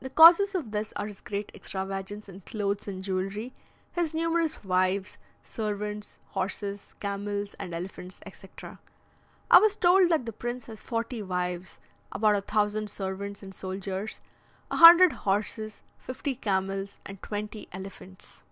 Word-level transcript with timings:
The 0.00 0.10
causes 0.10 0.54
of 0.54 0.72
this 0.72 0.92
are 0.94 1.06
his 1.06 1.22
great 1.22 1.50
extravagance 1.54 2.28
in 2.28 2.42
clothes 2.42 2.86
and 2.86 3.02
jewellery, 3.02 3.54
his 3.92 4.12
numerous 4.12 4.62
wives, 4.62 5.16
servants, 5.42 6.18
horses, 6.32 6.94
camels, 7.00 7.54
and 7.58 7.72
elephants, 7.72 8.20
etc. 8.26 8.78
I 9.50 9.60
was 9.60 9.74
told 9.74 10.10
that 10.10 10.26
the 10.26 10.34
prince 10.34 10.66
has 10.66 10.82
forty 10.82 11.22
wives, 11.22 11.80
about 12.12 12.36
a 12.36 12.42
thousand 12.42 12.90
servants 12.90 13.42
and 13.42 13.54
soldiers, 13.54 14.20
a 14.70 14.76
hundred 14.76 15.12
horses, 15.12 15.80
fifty 15.96 16.34
camels, 16.36 17.00
and 17.06 17.22
twenty 17.22 17.70
elephants. 17.72 18.44